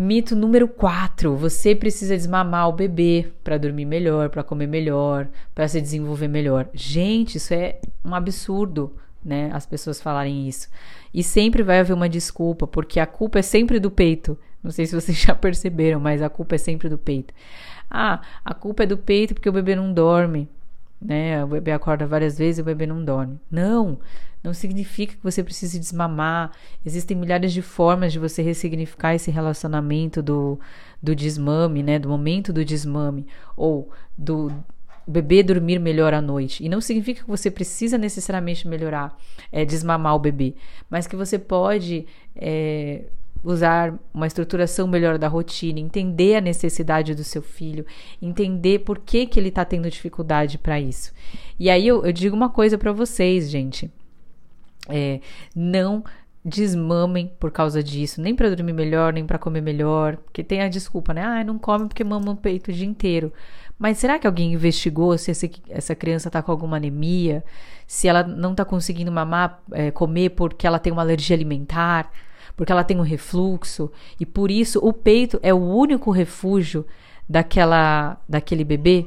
Mito 0.00 0.34
número 0.36 0.68
4, 0.68 1.36
você 1.36 1.74
precisa 1.74 2.16
desmamar 2.16 2.68
o 2.68 2.72
bebê 2.72 3.26
para 3.42 3.58
dormir 3.58 3.84
melhor, 3.84 4.30
para 4.30 4.44
comer 4.44 4.68
melhor, 4.68 5.28
para 5.54 5.66
se 5.66 5.80
desenvolver 5.80 6.28
melhor. 6.28 6.68
Gente, 6.72 7.36
isso 7.36 7.52
é 7.52 7.80
um 8.04 8.14
absurdo, 8.14 8.94
né? 9.24 9.50
As 9.52 9.66
pessoas 9.66 10.00
falarem 10.00 10.48
isso. 10.48 10.68
E 11.12 11.22
sempre 11.22 11.64
vai 11.64 11.80
haver 11.80 11.92
uma 11.92 12.08
desculpa, 12.08 12.64
porque 12.66 13.00
a 13.00 13.06
culpa 13.06 13.40
é 13.40 13.42
sempre 13.42 13.80
do 13.80 13.90
peito. 13.90 14.38
Não 14.62 14.70
sei 14.70 14.86
se 14.86 14.94
vocês 14.94 15.18
já 15.20 15.34
perceberam, 15.34 15.98
mas 15.98 16.22
a 16.22 16.28
culpa 16.28 16.54
é 16.54 16.58
sempre 16.58 16.88
do 16.88 16.96
peito. 16.96 17.34
Ah, 17.90 18.20
a 18.44 18.54
culpa 18.54 18.84
é 18.84 18.86
do 18.86 18.98
peito 18.98 19.34
porque 19.34 19.48
o 19.48 19.52
bebê 19.52 19.74
não 19.74 19.92
dorme, 19.92 20.48
né? 21.00 21.42
O 21.44 21.48
bebê 21.48 21.72
acorda 21.72 22.06
várias 22.06 22.36
vezes 22.38 22.58
e 22.58 22.62
o 22.62 22.64
bebê 22.64 22.86
não 22.86 23.04
dorme. 23.04 23.40
Não, 23.50 23.98
não 24.42 24.52
significa 24.52 25.14
que 25.14 25.22
você 25.22 25.42
precise 25.42 25.78
desmamar. 25.78 26.52
Existem 26.84 27.16
milhares 27.16 27.52
de 27.52 27.62
formas 27.62 28.12
de 28.12 28.18
você 28.18 28.42
ressignificar 28.42 29.14
esse 29.14 29.30
relacionamento 29.30 30.22
do, 30.22 30.58
do 31.02 31.14
desmame, 31.14 31.82
né? 31.82 31.98
Do 31.98 32.08
momento 32.08 32.52
do 32.52 32.64
desmame 32.64 33.26
ou 33.56 33.90
do 34.16 34.52
bebê 35.06 35.42
dormir 35.42 35.78
melhor 35.78 36.12
à 36.12 36.20
noite. 36.20 36.64
E 36.64 36.68
não 36.68 36.80
significa 36.80 37.22
que 37.22 37.28
você 37.28 37.50
precisa 37.50 37.96
necessariamente 37.96 38.68
melhorar, 38.68 39.16
é, 39.50 39.64
desmamar 39.64 40.14
o 40.14 40.18
bebê, 40.18 40.54
mas 40.90 41.06
que 41.06 41.16
você 41.16 41.38
pode 41.38 42.06
é, 42.36 43.04
usar 43.42 43.94
uma 44.12 44.26
estruturação 44.26 44.86
melhor 44.86 45.18
da 45.18 45.28
rotina, 45.28 45.78
entender 45.78 46.36
a 46.36 46.40
necessidade 46.40 47.14
do 47.14 47.24
seu 47.24 47.42
filho, 47.42 47.86
entender 48.20 48.80
por 48.80 48.98
que, 48.98 49.26
que 49.26 49.38
ele 49.38 49.48
está 49.48 49.64
tendo 49.64 49.90
dificuldade 49.90 50.58
para 50.58 50.80
isso. 50.80 51.12
E 51.58 51.70
aí 51.70 51.86
eu, 51.86 52.04
eu 52.04 52.12
digo 52.12 52.36
uma 52.36 52.50
coisa 52.50 52.76
para 52.76 52.92
vocês, 52.92 53.50
gente. 53.50 53.90
É, 54.88 55.20
não 55.54 56.02
desmamem 56.44 57.30
por 57.38 57.50
causa 57.50 57.82
disso, 57.82 58.22
nem 58.22 58.34
para 58.34 58.54
dormir 58.54 58.72
melhor, 58.72 59.12
nem 59.12 59.26
para 59.26 59.38
comer 59.38 59.60
melhor, 59.60 60.16
porque 60.16 60.42
tem 60.42 60.62
a 60.62 60.68
desculpa, 60.68 61.12
né? 61.12 61.22
Ah, 61.22 61.44
não 61.44 61.58
come 61.58 61.86
porque 61.86 62.02
mama 62.02 62.32
o 62.32 62.36
peito 62.36 62.70
o 62.70 62.74
dia 62.74 62.86
inteiro. 62.86 63.32
Mas 63.78 63.98
será 63.98 64.18
que 64.18 64.26
alguém 64.26 64.54
investigou 64.54 65.16
se 65.16 65.30
esse, 65.30 65.50
essa 65.68 65.94
criança 65.94 66.28
está 66.28 66.42
com 66.42 66.50
alguma 66.50 66.78
anemia? 66.78 67.44
Se 67.86 68.08
ela 68.08 68.24
não 68.24 68.52
está 68.52 68.64
conseguindo 68.64 69.12
mamar, 69.12 69.62
é, 69.72 69.90
comer 69.90 70.30
porque 70.30 70.66
ela 70.66 70.78
tem 70.78 70.92
uma 70.92 71.02
alergia 71.02 71.36
alimentar? 71.36 72.10
Porque 72.58 72.72
ela 72.72 72.82
tem 72.82 72.98
um 72.98 73.02
refluxo 73.02 73.88
e 74.18 74.26
por 74.26 74.50
isso 74.50 74.80
o 74.82 74.92
peito 74.92 75.38
é 75.44 75.54
o 75.54 75.64
único 75.64 76.10
refúgio 76.10 76.84
daquela 77.28 78.20
daquele 78.28 78.64
bebê. 78.64 79.06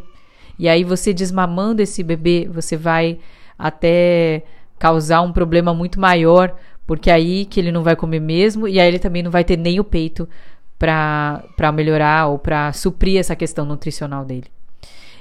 E 0.57 0.69
aí 0.69 0.85
você 0.85 1.13
desmamando 1.13 1.81
esse 1.81 2.01
bebê, 2.01 2.49
você 2.49 2.77
vai 2.77 3.19
até 3.59 4.43
causar 4.79 5.21
um 5.21 5.33
problema 5.33 5.73
muito 5.73 5.99
maior, 5.99 6.55
porque 6.87 7.11
aí 7.11 7.43
que 7.43 7.59
ele 7.59 7.73
não 7.73 7.83
vai 7.83 7.95
comer 7.95 8.21
mesmo 8.21 8.69
e 8.69 8.79
aí 8.79 8.87
ele 8.87 8.99
também 8.99 9.21
não 9.21 9.29
vai 9.29 9.43
ter 9.43 9.57
nem 9.57 9.81
o 9.81 9.83
peito 9.83 10.29
para 10.79 11.71
melhorar 11.73 12.27
ou 12.27 12.39
para 12.39 12.71
suprir 12.71 13.19
essa 13.19 13.35
questão 13.35 13.65
nutricional 13.65 14.23
dele. 14.23 14.47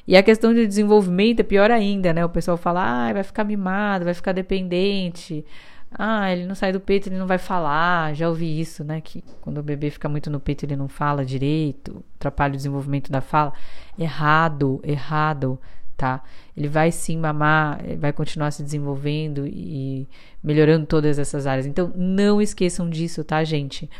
E 0.07 0.17
a 0.17 0.23
questão 0.23 0.55
de 0.55 0.69
desenvolvimento 0.69 1.41
é 1.41 1.43
pior 1.43 1.71
ainda, 1.71 2.13
né? 2.13 2.25
O 2.25 2.29
pessoal 2.29 2.57
fala, 2.57 3.09
ah, 3.09 3.13
vai 3.13 3.25
ficar 3.25 3.43
mimado, 3.43 4.05
vai 4.05 4.15
ficar 4.15 4.33
dependente. 4.33 5.45
Ah, 5.93 6.33
ele 6.33 6.47
não 6.47 6.55
sai 6.55 6.73
do 6.73 6.81
peito, 6.81 7.09
ele 7.09 7.19
não 7.19 7.27
vai 7.27 7.39
falar. 7.39 8.15
Já 8.15 8.29
ouvi 8.29 8.61
isso, 8.61 8.85
né? 8.85 9.01
Que 9.01 9.25
quando 9.41 9.59
o 9.59 9.63
bebê 9.63 9.91
fica 9.91 10.09
muito 10.09 10.31
no 10.31 10.39
peito, 10.39 10.65
ele 10.65 10.77
não 10.77 10.89
fala 10.89 11.25
direito, 11.25 12.05
atrapalha 12.17 12.55
o 12.55 12.57
desenvolvimento 12.57 13.11
da 13.11 13.21
fala. 13.21 13.53
Errado, 13.99 14.81
errado, 14.85 15.59
tá? 15.97 16.23
Ele 16.57 16.69
vai 16.69 16.93
sim 16.93 17.19
mamar, 17.19 17.81
vai 17.99 18.13
continuar 18.13 18.53
se 18.53 18.63
desenvolvendo 18.63 19.47
e 19.47 20.09
melhorando 20.43 20.87
todas 20.87 21.19
essas 21.19 21.47
áreas. 21.47 21.67
Então, 21.67 21.93
não 21.97 22.41
esqueçam 22.41 22.89
disso, 22.89 23.25
tá, 23.25 23.43
gente? 23.43 23.91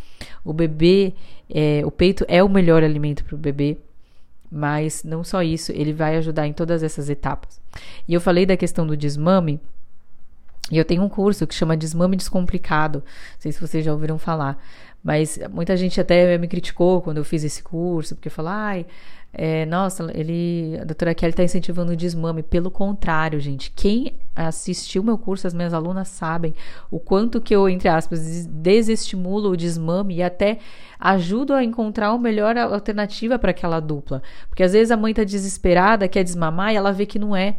O 0.45 0.53
bebê, 0.53 1.13
é, 1.49 1.83
o 1.85 1.91
peito 1.91 2.25
é 2.29 2.43
o 2.43 2.49
melhor 2.49 2.85
alimento 2.85 3.25
para 3.25 3.35
o 3.35 3.39
bebê. 3.39 3.77
Mas 4.51 5.05
não 5.05 5.23
só 5.23 5.43
isso, 5.43 5.71
ele 5.73 5.93
vai 5.93 6.17
ajudar 6.17 6.47
em 6.47 6.53
todas 6.53 6.83
essas 6.83 7.09
etapas. 7.09 7.61
E 8.09 8.15
eu 8.15 8.21
falei 8.21 8.45
da 8.47 8.57
questão 8.57 8.87
do 8.87 8.97
desmame, 8.97 9.61
e 10.71 10.79
eu 10.79 10.85
tenho 10.85 11.03
um 11.03 11.09
curso 11.09 11.47
que 11.47 11.55
chama 11.55 11.77
Desmame 11.77 12.17
Descomplicado. 12.17 13.01
Não 13.01 13.41
sei 13.41 13.53
se 13.53 13.61
vocês 13.61 13.85
já 13.85 13.93
ouviram 13.93 14.19
falar. 14.19 14.63
Mas 15.03 15.39
muita 15.51 15.77
gente 15.77 16.01
até 16.01 16.37
me 16.37 16.47
criticou 16.47 17.01
quando 17.01 17.17
eu 17.17 17.25
fiz 17.25 17.43
esse 17.43 17.63
curso, 17.63 18.15
porque 18.15 18.29
falou, 18.29 18.53
ai, 18.53 18.87
é, 19.33 19.65
nossa, 19.65 20.11
ele, 20.13 20.77
a 20.81 20.85
doutora 20.85 21.15
Kelly 21.15 21.31
está 21.31 21.45
incentivando 21.45 21.93
o 21.93 21.97
desmame. 21.97 22.43
Pelo 22.43 22.71
contrário, 22.71 23.41
gente, 23.41 23.71
quem 23.71 24.15
assistiu 24.35 25.03
meu 25.03 25.17
curso, 25.17 25.47
as 25.47 25.55
minhas 25.55 25.73
alunas 25.73 26.09
sabem 26.09 26.55
o 26.91 26.99
quanto 26.99 27.41
que 27.41 27.55
eu, 27.55 27.69
entre 27.69 27.89
aspas, 27.89 28.47
desestimulo 28.47 29.51
o 29.51 29.57
desmame 29.57 30.17
e 30.17 30.23
até 30.23 30.59
ajudo 30.99 31.55
a 31.55 31.63
encontrar 31.63 32.11
uma 32.11 32.19
melhor 32.19 32.59
alternativa 32.59 33.39
para 33.39 33.53
aquela 33.53 33.79
dupla. 33.79 34.23
Porque 34.49 34.63
às 34.63 34.73
vezes 34.73 34.91
a 34.91 34.97
mãe 34.97 35.13
está 35.13 35.23
desesperada, 35.23 36.09
quer 36.09 36.25
desmamar 36.25 36.73
e 36.73 36.77
ela 36.77 36.93
vê 36.93 37.07
que 37.07 37.19
não 37.19 37.35
é. 37.35 37.59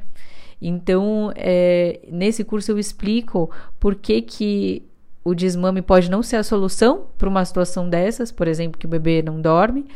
Então, 0.62 1.32
é, 1.36 2.00
nesse 2.12 2.44
curso 2.44 2.72
eu 2.72 2.78
explico 2.78 3.50
por 3.80 3.96
que, 3.96 4.22
que 4.22 4.84
o 5.24 5.34
desmame 5.34 5.82
pode 5.82 6.10
não 6.10 6.22
ser 6.22 6.36
a 6.36 6.44
solução 6.44 7.08
para 7.18 7.28
uma 7.28 7.44
situação 7.44 7.90
dessas, 7.90 8.32
por 8.32 8.48
exemplo, 8.48 8.78
que 8.80 8.86
o 8.86 8.90
bebê 8.90 9.24
não 9.24 9.42
dorme. 9.42 9.88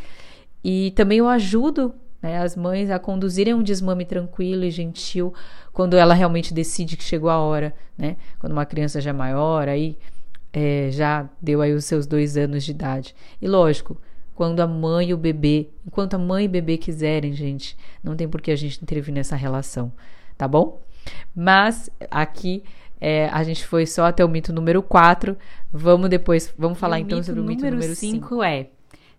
E 0.64 0.92
também 0.96 1.20
eu 1.20 1.28
ajudo 1.28 1.94
né, 2.22 2.40
as 2.40 2.56
mães 2.56 2.90
a 2.90 2.98
conduzirem 2.98 3.54
um 3.54 3.62
desmame 3.62 4.06
tranquilo 4.06 4.64
e 4.64 4.72
gentil 4.72 5.34
quando 5.72 5.96
ela 5.96 6.16
realmente 6.16 6.54
decide 6.54 6.98
que 6.98 7.04
chegou 7.04 7.30
a 7.30 7.38
hora, 7.38 7.74
né? 7.96 8.18
Quando 8.40 8.54
uma 8.54 8.66
criança 8.66 9.00
já 9.00 9.12
é 9.12 9.14
maior, 9.14 9.68
aí 9.68 9.98
é, 10.52 10.90
já 10.92 11.30
deu 11.40 11.62
aí 11.62 11.74
os 11.74 11.86
seus 11.86 12.08
dois 12.08 12.38
anos 12.38 12.64
de 12.64 12.72
idade. 12.72 13.16
E 13.40 13.48
lógico, 13.48 14.02
quando 14.34 14.62
a 14.62 14.68
mãe 14.68 15.10
e 15.10 15.14
o 15.14 15.18
bebê, 15.18 15.70
enquanto 15.86 16.16
a 16.16 16.18
mãe 16.18 16.46
e 16.46 16.48
o 16.48 16.52
bebê 16.52 16.78
quiserem, 16.78 17.34
gente, 17.34 17.78
não 18.04 18.16
tem 18.16 18.28
por 18.28 18.42
que 18.42 18.52
a 18.52 18.56
gente 18.56 18.82
intervir 18.82 19.14
nessa 19.14 19.36
relação 19.36 19.92
tá 20.38 20.48
bom? 20.48 20.82
Mas 21.36 21.90
aqui 22.10 22.64
é, 23.00 23.30
a 23.30 23.44
gente 23.44 23.66
foi 23.66 23.86
só 23.86 24.06
até 24.06 24.24
o 24.24 24.30
mito 24.30 24.54
número 24.54 24.82
4. 24.82 25.38
Vamos 25.72 26.10
depois, 26.10 26.54
vamos 26.58 26.80
falar 26.80 27.00
então 27.00 27.22
sobre 27.22 27.42
o 27.42 27.44
mito 27.44 27.64
número 27.66 27.96
5 27.96 28.44
é 28.44 28.70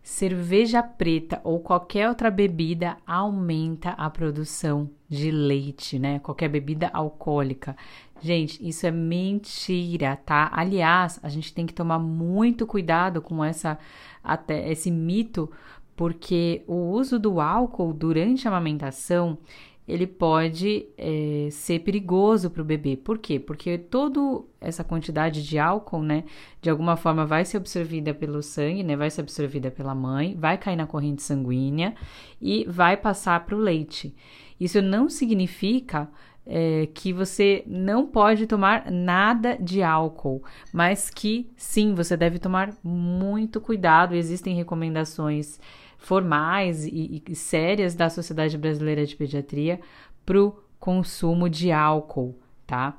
cerveja 0.07 0.85
preta 0.85 1.41
ou 1.43 1.59
qualquer 1.59 2.09
outra 2.09 2.31
bebida 2.31 2.97
aumenta 3.05 3.91
a 3.91 4.09
produção 4.09 4.89
de 5.09 5.33
leite, 5.33 5.99
né? 5.99 6.21
Qualquer 6.21 6.49
bebida 6.49 6.89
alcoólica. 6.93 7.77
Gente, 8.23 8.67
isso 8.67 8.87
é 8.87 8.93
mentira, 8.93 10.17
tá? 10.25 10.49
Aliás, 10.53 11.19
a 11.25 11.29
gente 11.29 11.53
tem 11.53 11.67
que 11.67 11.75
tomar 11.75 11.99
muito 11.99 12.69
cuidado 12.69 13.21
com 13.21 13.45
essa 13.45 13.77
até 14.23 14.71
esse 14.71 14.93
mito, 14.93 15.51
porque 15.97 16.63
o 16.69 16.91
uso 16.91 17.19
do 17.19 17.41
álcool 17.41 17.93
durante 17.93 18.47
a 18.47 18.51
amamentação 18.53 19.37
ele 19.87 20.07
pode 20.07 20.87
é, 20.99 21.49
ser 21.50 21.81
perigoso 21.81 22.50
para 22.50 22.62
o 22.62 22.64
bebê. 22.64 22.97
Por 22.97 23.19
quê? 23.19 23.38
Porque 23.38 23.78
toda 23.78 24.45
essa 24.61 24.83
quantidade 24.83 25.47
de 25.47 25.59
álcool, 25.59 26.02
né, 26.02 26.25
de 26.61 26.69
alguma 26.69 26.97
forma 26.97 27.25
vai 27.25 27.45
ser 27.45 27.59
absorvida 27.59 28.12
pelo 28.12 28.43
sangue, 28.43 28.83
né, 28.83 28.97
vai 28.97 29.11
ser 29.11 29.21
absorvida 29.21 29.71
pela 29.71 29.95
mãe, 29.95 30.35
vai 30.37 30.59
cair 30.59 30.76
na 30.76 30.87
corrente 30.87 31.23
sanguínea 31.23 31.95
e 32.40 32.64
vai 32.69 32.97
passar 32.97 33.45
para 33.47 33.55
o 33.55 33.59
leite. 33.59 34.14
Isso 34.59 34.83
não 34.83 35.09
significa 35.09 36.11
é, 36.47 36.88
que 36.95 37.12
você 37.12 37.64
não 37.66 38.07
pode 38.07 38.47
tomar 38.47 38.90
nada 38.90 39.57
de 39.61 39.83
álcool, 39.83 40.43
mas 40.73 41.11
que 41.11 41.50
sim, 41.57 41.95
você 41.95 42.16
deve 42.16 42.38
tomar 42.38 42.73
muito 42.83 43.61
cuidado. 43.61 44.14
Existem 44.14 44.55
recomendações 44.55 45.61
formais 46.07 46.87
e, 46.87 47.21
e 47.29 47.35
sérias 47.35 47.97
da 47.97 48.09
Sociedade 48.09 48.57
Brasileira 48.57 49.05
de 49.05 49.17
Pediatria 49.17 49.81
para 50.25 50.41
o 50.41 50.57
consumo 50.79 51.51
de 51.51 51.73
álcool, 51.73 52.39
tá? 52.65 52.97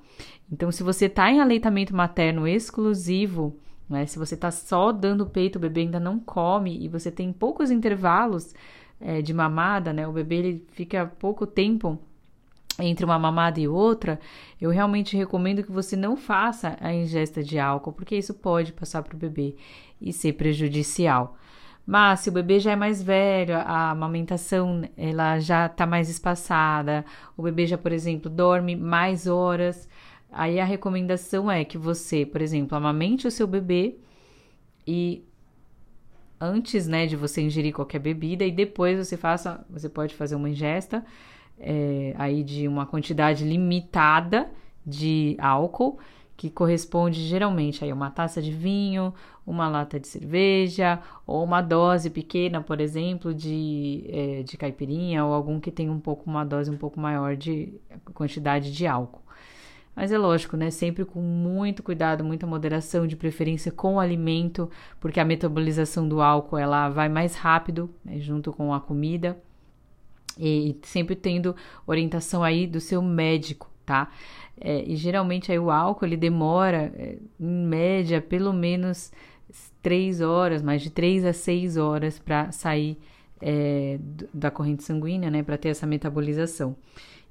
Então, 0.52 0.70
se 0.74 0.84
você 0.84 1.06
está 1.06 1.32
em 1.32 1.40
aleitamento 1.40 1.96
materno 1.96 2.46
exclusivo, 2.46 3.56
né, 3.90 4.06
se 4.06 4.20
você 4.20 4.36
está 4.36 4.52
só 4.52 4.92
dando 4.92 5.26
peito, 5.26 5.56
o 5.56 5.60
bebê 5.60 5.82
ainda 5.82 6.02
não 6.02 6.20
come 6.20 6.78
e 6.84 6.90
você 6.90 7.10
tem 7.10 7.32
poucos 7.32 7.72
intervalos 7.72 8.54
é, 9.00 9.22
de 9.22 9.34
mamada, 9.34 9.94
né? 9.94 10.06
O 10.06 10.12
bebê 10.12 10.36
ele 10.36 10.68
fica 10.74 11.06
pouco 11.18 11.48
tempo 11.48 11.98
entre 12.78 13.06
uma 13.06 13.18
mamada 13.18 13.58
e 13.60 13.70
outra, 13.70 14.20
eu 14.60 14.70
realmente 14.70 15.16
recomendo 15.16 15.64
que 15.64 15.72
você 15.72 15.96
não 15.96 16.18
faça 16.18 16.78
a 16.82 16.94
ingesta 16.94 17.42
de 17.42 17.58
álcool, 17.58 17.94
porque 17.94 18.18
isso 18.18 18.34
pode 18.34 18.74
passar 18.74 19.02
para 19.02 19.16
o 19.16 19.20
bebê 19.20 19.56
e 20.00 20.12
ser 20.12 20.34
prejudicial. 20.34 21.38
Mas 21.88 22.20
se 22.20 22.30
o 22.30 22.34
bebê 22.34 22.60
já 22.60 22.74
é 22.74 22.76
mais 22.76 23.02
velho, 23.02 23.56
a 23.56 23.92
amamentação 23.92 24.82
ela 24.98 25.40
já 25.40 25.68
está 25.68 25.86
mais 25.86 26.10
espaçada, 26.10 27.06
o 27.38 27.42
bebê 27.42 27.66
já, 27.66 27.78
por 27.78 27.94
exemplo, 27.94 28.30
dorme 28.30 28.76
mais 28.76 29.26
horas, 29.26 29.88
aí 30.30 30.60
a 30.60 30.66
recomendação 30.66 31.50
é 31.50 31.64
que 31.64 31.78
você, 31.78 32.26
por 32.26 32.42
exemplo, 32.42 32.78
amamente 32.78 33.26
o 33.26 33.32
seu 33.32 33.48
bebê 33.48 33.96
e 34.86 35.24
antes, 36.42 36.88
né, 36.88 37.08
de 37.08 37.16
você 37.16 37.42
ingerir 37.42 37.74
qualquer 37.74 38.00
bebida 38.00 38.44
e 38.44 38.52
depois 38.52 38.98
você 39.08 39.16
faça, 39.16 39.66
você 39.70 39.88
pode 39.88 40.14
fazer 40.14 40.36
uma 40.36 40.50
ingesta 40.50 41.06
é, 41.58 42.14
aí 42.18 42.44
de 42.44 42.68
uma 42.68 42.86
quantidade 42.86 43.46
limitada 43.46 44.50
de 44.86 45.38
álcool 45.40 45.98
que 46.38 46.52
corresponde 46.52 47.26
geralmente 47.28 47.84
a 47.84 47.94
uma 47.94 48.12
taça 48.12 48.40
de 48.40 48.52
vinho, 48.52 49.12
uma 49.46 49.68
lata 49.68 50.00
de 50.00 50.08
cerveja 50.08 51.02
ou 51.26 51.44
uma 51.44 51.62
dose 51.62 52.12
pequena, 52.12 52.62
por 52.62 52.80
exemplo, 52.80 53.34
de, 53.34 54.06
é, 54.08 54.44
de 54.44 54.56
caipirinha 54.56 55.26
ou 55.26 55.34
algum 55.34 55.60
que 55.60 55.72
tenha 55.72 55.92
um 55.92 56.00
pouco 56.00 56.30
uma 56.30 56.46
dose 56.46 56.70
um 56.70 56.78
pouco 56.78 57.00
maior 57.00 57.36
de 57.36 57.74
quantidade 58.14 58.72
de 58.72 58.86
álcool. 58.86 59.24
Mas 59.96 60.12
é 60.12 60.18
lógico, 60.18 60.56
né? 60.56 60.70
Sempre 60.70 61.04
com 61.04 61.20
muito 61.20 61.82
cuidado, 61.82 62.24
muita 62.24 62.46
moderação, 62.46 63.08
de 63.08 63.16
preferência 63.16 63.72
com 63.72 63.96
o 63.96 64.00
alimento, 64.00 64.70
porque 65.00 65.20
a 65.20 65.26
metabolização 65.26 66.08
do 66.08 66.22
álcool 66.22 66.60
ela 66.60 66.88
vai 66.88 67.10
mais 67.10 67.36
rápido, 67.36 67.90
né, 68.06 68.20
junto 68.20 68.54
com 68.54 68.72
a 68.72 68.80
comida. 68.80 69.42
E 70.38 70.78
sempre 70.84 71.16
tendo 71.16 71.56
orientação 71.88 72.44
aí 72.44 72.68
do 72.68 72.80
seu 72.80 73.02
médico, 73.02 73.72
tá? 73.88 74.12
É, 74.60 74.84
e 74.86 74.96
geralmente 74.96 75.52
aí 75.52 75.58
o 75.58 75.72
álcool 75.72 76.06
ele 76.06 76.18
demora, 76.18 76.92
é, 76.96 77.18
em 77.40 77.66
média, 77.66 78.22
pelo 78.22 78.54
menos 78.54 79.12
três 79.82 80.20
horas, 80.20 80.62
mais 80.62 80.82
de 80.82 80.92
três 80.92 81.24
a 81.24 81.32
seis 81.32 81.78
horas 81.78 82.20
para 82.20 82.52
sair 82.52 83.00
é, 83.42 83.98
da 84.34 84.52
corrente 84.52 84.84
sanguínea, 84.84 85.32
né? 85.32 85.42
Para 85.42 85.58
ter 85.58 85.70
essa 85.70 85.88
metabolização. 85.88 86.76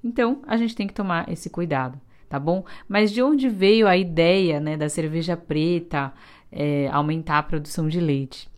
Então 0.02 0.40
a 0.46 0.56
gente 0.56 0.74
tem 0.74 0.86
que 0.86 0.94
tomar 0.94 1.30
esse 1.30 1.50
cuidado, 1.50 2.00
tá 2.28 2.40
bom? 2.40 2.64
Mas 2.88 3.12
de 3.12 3.22
onde 3.22 3.48
veio 3.48 3.86
a 3.86 3.96
ideia, 3.96 4.58
né, 4.58 4.76
da 4.76 4.88
cerveja 4.88 5.36
preta 5.36 6.12
é, 6.50 6.88
aumentar 6.88 7.38
a 7.38 7.42
produção 7.42 7.88
de 7.88 8.00
leite? 8.00 8.48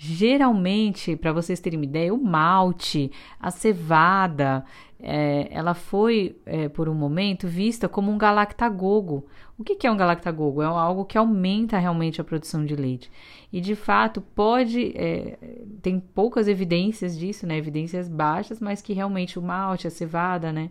Geralmente, 0.00 1.16
para 1.16 1.32
vocês 1.32 1.58
terem 1.58 1.76
uma 1.76 1.84
ideia, 1.84 2.14
o 2.14 2.22
malte, 2.22 3.10
a 3.40 3.50
cevada, 3.50 4.64
é, 5.00 5.48
ela 5.50 5.74
foi, 5.74 6.36
é, 6.46 6.68
por 6.68 6.88
um 6.88 6.94
momento, 6.94 7.48
vista 7.48 7.88
como 7.88 8.12
um 8.12 8.16
galactagogo. 8.16 9.26
O 9.58 9.64
que, 9.64 9.74
que 9.74 9.88
é 9.88 9.90
um 9.90 9.96
galactagogo? 9.96 10.62
É 10.62 10.66
algo 10.66 11.04
que 11.04 11.18
aumenta 11.18 11.78
realmente 11.78 12.20
a 12.20 12.24
produção 12.24 12.64
de 12.64 12.76
leite. 12.76 13.10
E, 13.52 13.60
de 13.60 13.74
fato, 13.74 14.20
pode... 14.20 14.92
É, 14.96 15.36
tem 15.82 15.98
poucas 15.98 16.46
evidências 16.46 17.18
disso, 17.18 17.44
né? 17.44 17.58
Evidências 17.58 18.08
baixas, 18.08 18.60
mas 18.60 18.80
que 18.80 18.92
realmente 18.92 19.36
o 19.36 19.42
malte, 19.42 19.88
a 19.88 19.90
cevada, 19.90 20.52
né? 20.52 20.70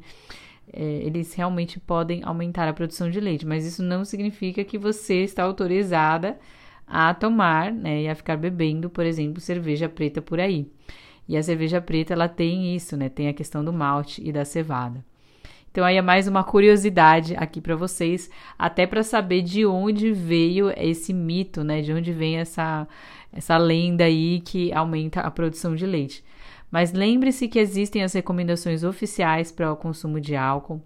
É, 0.72 0.82
eles 0.82 1.34
realmente 1.34 1.82
podem 1.82 2.24
aumentar 2.24 2.66
a 2.70 2.74
produção 2.74 3.10
de 3.10 3.20
leite. 3.20 3.46
Mas 3.46 3.66
isso 3.66 3.84
não 3.84 4.06
significa 4.06 4.64
que 4.64 4.78
você 4.78 5.16
está 5.24 5.44
autorizada 5.44 6.40
a 6.88 7.14
tomar 7.14 7.72
né, 7.72 8.04
e 8.04 8.08
a 8.08 8.16
ficar 8.16 8.38
bebendo, 8.38 8.90
por 8.90 9.06
exemplo, 9.06 9.42
cerveja 9.42 9.90
preta 9.90 10.22
por 10.22 10.40
aí. 10.40 10.72
E 11.28 11.36
a 11.36 11.44
cerveja 11.44 11.82
preta 11.82 12.14
ela 12.14 12.30
tem 12.30 12.74
isso, 12.74 12.96
né? 12.96 13.10
Tem 13.10 13.28
a 13.28 13.34
questão 13.34 13.64
do 13.64 13.74
malte 13.74 14.22
e 14.26 14.32
da 14.32 14.46
cevada. 14.46 15.04
Então 15.70 15.84
aí 15.84 15.98
é 15.98 16.02
mais 16.02 16.28
uma 16.28 16.44
curiosidade 16.44 17.36
aqui 17.36 17.60
para 17.60 17.76
vocês, 17.76 18.32
até 18.58 18.88
para 18.88 19.04
saber 19.04 19.42
de 19.42 19.66
onde 19.66 20.14
veio 20.14 20.72
esse 20.78 21.14
mito, 21.14 21.64
né? 21.64 21.82
De 21.82 21.92
onde 21.92 22.14
vem 22.14 22.38
essa 22.38 22.88
essa 23.32 23.58
lenda 23.58 24.06
aí 24.06 24.40
que 24.40 24.74
aumenta 24.74 25.20
a 25.20 25.30
produção 25.30 25.76
de 25.76 25.86
leite. 25.86 26.24
Mas 26.72 26.94
lembre-se 26.94 27.48
que 27.48 27.60
existem 27.60 28.04
as 28.04 28.14
recomendações 28.14 28.84
oficiais 28.84 29.52
para 29.52 29.72
o 29.72 29.76
consumo 29.76 30.20
de 30.20 30.36
álcool. 30.36 30.82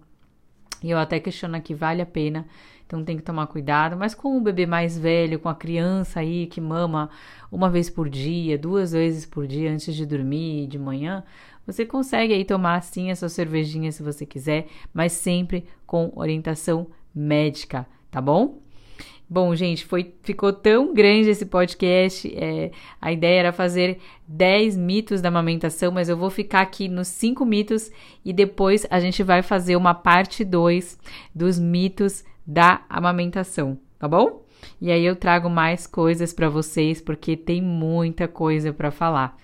E 0.82 0.90
eu 0.90 0.98
até 0.98 1.20
questiono 1.20 1.56
aqui, 1.56 1.72
vale 1.72 2.02
a 2.02 2.06
pena 2.06 2.46
então 2.92 3.02
tem 3.02 3.16
que 3.16 3.22
tomar 3.22 3.46
cuidado. 3.46 3.96
Mas 3.96 4.14
com 4.14 4.36
o 4.36 4.40
bebê 4.40 4.66
mais 4.66 4.98
velho, 4.98 5.38
com 5.38 5.48
a 5.48 5.54
criança 5.54 6.20
aí 6.20 6.46
que 6.46 6.60
mama 6.60 7.08
uma 7.50 7.70
vez 7.70 7.88
por 7.88 8.06
dia, 8.06 8.58
duas 8.58 8.92
vezes 8.92 9.24
por 9.24 9.46
dia 9.46 9.72
antes 9.72 9.94
de 9.96 10.04
dormir 10.04 10.66
de 10.66 10.78
manhã, 10.78 11.24
você 11.66 11.86
consegue 11.86 12.34
aí 12.34 12.44
tomar 12.44 12.82
sim 12.82 13.10
a 13.10 13.16
sua 13.16 13.30
cervejinha 13.30 13.90
se 13.90 14.02
você 14.02 14.26
quiser, 14.26 14.66
mas 14.92 15.12
sempre 15.12 15.64
com 15.86 16.12
orientação 16.14 16.88
médica, 17.14 17.86
tá 18.10 18.20
bom? 18.20 18.60
Bom, 19.28 19.54
gente, 19.54 19.86
foi, 19.86 20.14
ficou 20.22 20.52
tão 20.52 20.92
grande 20.92 21.30
esse 21.30 21.46
podcast. 21.46 22.30
É, 22.36 22.70
a 23.00 23.10
ideia 23.10 23.38
era 23.38 23.52
fazer 23.52 23.98
10 24.28 24.76
mitos 24.76 25.22
da 25.22 25.28
amamentação, 25.28 25.90
mas 25.90 26.10
eu 26.10 26.16
vou 26.18 26.28
ficar 26.28 26.60
aqui 26.60 26.86
nos 26.86 27.08
5 27.08 27.42
mitos 27.46 27.90
e 28.22 28.30
depois 28.30 28.86
a 28.90 29.00
gente 29.00 29.22
vai 29.22 29.40
fazer 29.40 29.76
uma 29.76 29.94
parte 29.94 30.44
2 30.44 30.98
dos 31.34 31.58
mitos 31.58 32.22
da 32.46 32.84
amamentação, 32.88 33.78
tá 33.98 34.08
bom? 34.08 34.42
E 34.80 34.90
aí 34.90 35.04
eu 35.04 35.16
trago 35.16 35.48
mais 35.48 35.86
coisas 35.86 36.32
para 36.32 36.48
vocês 36.48 37.00
porque 37.00 37.36
tem 37.36 37.60
muita 37.60 38.28
coisa 38.28 38.72
para 38.72 38.90
falar. 38.90 39.36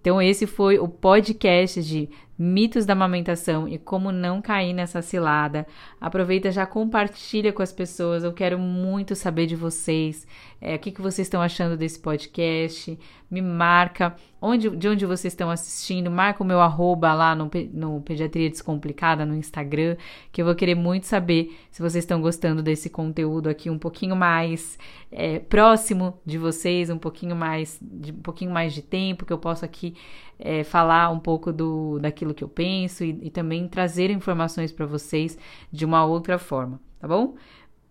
Então 0.00 0.22
esse 0.22 0.46
foi 0.46 0.78
o 0.78 0.88
podcast 0.88 1.82
de 1.82 2.08
mitos 2.38 2.86
da 2.86 2.92
amamentação 2.92 3.68
e 3.68 3.78
como 3.78 4.12
não 4.12 4.40
cair 4.40 4.72
nessa 4.72 5.02
cilada. 5.02 5.66
Aproveita 6.00 6.52
já 6.52 6.64
compartilha 6.64 7.52
com 7.52 7.62
as 7.62 7.72
pessoas. 7.72 8.22
Eu 8.22 8.32
quero 8.32 8.58
muito 8.58 9.16
saber 9.16 9.46
de 9.46 9.56
vocês. 9.56 10.26
É, 10.60 10.76
o 10.76 10.78
que, 10.78 10.92
que 10.92 11.02
vocês 11.02 11.26
estão 11.26 11.42
achando 11.42 11.76
desse 11.76 11.98
podcast? 11.98 12.96
Me 13.28 13.42
marca 13.42 14.14
onde, 14.40 14.70
de 14.70 14.88
onde 14.88 15.06
vocês 15.06 15.32
estão 15.32 15.50
assistindo. 15.50 16.10
Marca 16.10 16.42
o 16.42 16.46
meu 16.46 16.60
arroba 16.60 17.12
lá 17.14 17.34
no, 17.34 17.50
no 17.72 18.00
Pediatria 18.00 18.48
Descomplicada 18.48 19.24
no 19.26 19.34
Instagram, 19.34 19.96
que 20.32 20.40
eu 20.40 20.46
vou 20.46 20.54
querer 20.54 20.74
muito 20.74 21.06
saber 21.06 21.56
se 21.70 21.80
vocês 21.80 22.04
estão 22.04 22.20
gostando 22.20 22.62
desse 22.62 22.88
conteúdo 22.88 23.48
aqui 23.48 23.68
um 23.70 23.78
pouquinho 23.78 24.16
mais 24.16 24.78
é, 25.10 25.38
próximo 25.38 26.18
de 26.24 26.38
vocês, 26.38 26.90
um 26.90 26.98
pouquinho 26.98 27.34
mais 27.34 27.78
de 27.80 28.12
um 28.12 28.22
pouquinho 28.22 28.50
mais 28.50 28.72
de 28.72 28.82
tempo 28.82 29.24
que 29.24 29.32
eu 29.32 29.38
posso 29.38 29.64
aqui 29.64 29.94
é, 30.38 30.62
falar 30.64 31.10
um 31.10 31.18
pouco 31.18 31.52
do 31.52 31.98
daquilo 31.98 32.34
que 32.34 32.44
eu 32.44 32.48
penso 32.48 33.04
e, 33.04 33.18
e 33.22 33.30
também 33.30 33.66
trazer 33.68 34.10
informações 34.10 34.72
para 34.72 34.86
vocês 34.86 35.38
de 35.72 35.84
uma 35.84 36.04
outra 36.04 36.38
forma, 36.38 36.80
tá 37.00 37.08
bom? 37.08 37.34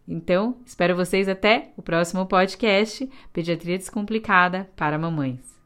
Então, 0.08 0.56
espero 0.66 0.96
vocês 0.96 1.28
até 1.28 1.74
o 1.76 1.82
próximo 1.82 2.26
podcast 2.26 3.10
Pediatria 3.34 3.78
Descomplicada 3.78 4.70
para 4.78 4.98
Mamães. 4.98 5.57